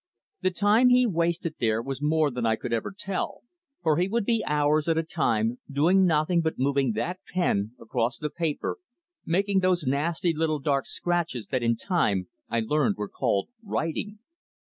The 0.41 0.49
time 0.49 0.89
he 0.89 1.05
wasted 1.05 1.57
there 1.59 1.79
was 1.79 2.01
more 2.01 2.31
than 2.31 2.43
I 2.43 2.55
could 2.55 2.73
ever 2.73 2.91
tell, 2.97 3.43
for 3.83 3.97
he 3.97 4.07
would 4.07 4.25
be 4.25 4.43
hours 4.47 4.89
at 4.89 4.97
a 4.97 5.03
time 5.03 5.59
doing 5.69 6.07
nothing 6.07 6.41
but 6.41 6.57
moving 6.57 6.93
that 6.93 7.19
pen 7.31 7.73
across 7.79 8.17
the 8.17 8.31
paper, 8.31 8.79
making 9.27 9.59
those 9.59 9.85
nasty 9.85 10.33
little 10.33 10.57
dark 10.57 10.87
scratches 10.87 11.45
that 11.51 11.61
in 11.61 11.75
time 11.75 12.29
I 12.49 12.61
learned 12.61 12.95
were 12.97 13.09
called 13.09 13.49
writing. 13.61 14.17